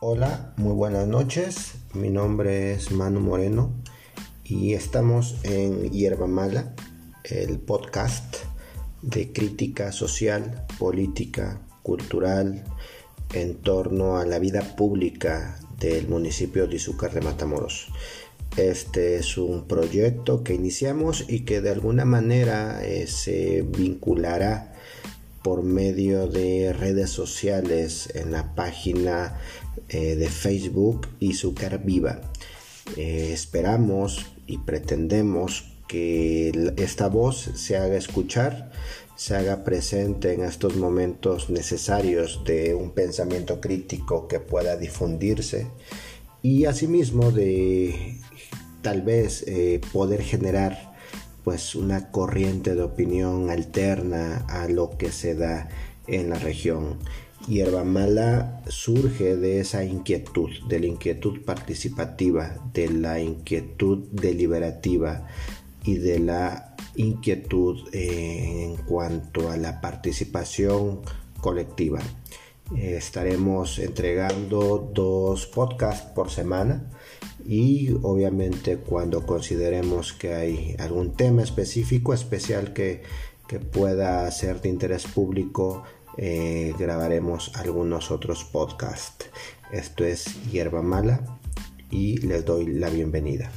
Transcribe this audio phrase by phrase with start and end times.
[0.00, 1.72] Hola, muy buenas noches.
[1.92, 3.72] Mi nombre es Manu Moreno
[4.44, 6.72] y estamos en Hierba Mala,
[7.24, 8.36] el podcast
[9.02, 12.62] de crítica social, política, cultural
[13.34, 17.88] en torno a la vida pública del municipio de Izúcar de Matamoros.
[18.56, 24.74] Este es un proyecto que iniciamos y que de alguna manera eh, se vinculará
[25.42, 29.38] por medio de redes sociales en la página
[29.88, 31.34] eh, de Facebook y
[31.84, 32.20] Viva.
[32.96, 38.70] Eh, esperamos y pretendemos que esta voz se haga escuchar,
[39.16, 45.66] se haga presente en estos momentos necesarios de un pensamiento crítico que pueda difundirse
[46.42, 48.18] y asimismo de
[48.82, 50.94] tal vez eh, poder generar
[51.44, 55.68] pues una corriente de opinión alterna a lo que se da
[56.06, 56.98] en la región.
[57.46, 65.26] Hierba Mala surge de esa inquietud, de la inquietud participativa, de la inquietud deliberativa
[65.84, 71.00] y de la inquietud eh, en cuanto a la participación
[71.40, 72.00] colectiva.
[72.76, 76.90] Eh, estaremos entregando dos podcasts por semana
[77.46, 83.02] y obviamente cuando consideremos que hay algún tema específico especial que,
[83.72, 85.82] pueda ser de interés público
[86.18, 89.30] eh, grabaremos algunos otros podcasts.
[89.72, 91.38] Esto es hierba mala
[91.90, 93.50] y les doy la bienvenida